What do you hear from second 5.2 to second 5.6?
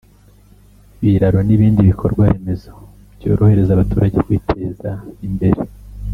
imbere